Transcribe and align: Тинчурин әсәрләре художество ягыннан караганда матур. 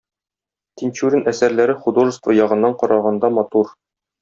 Тинчурин 0.81 1.21
әсәрләре 1.33 1.77
художество 1.83 2.37
ягыннан 2.39 2.75
караганда 2.83 3.33
матур. 3.39 3.71